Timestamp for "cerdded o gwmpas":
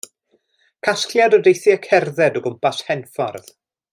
1.87-2.83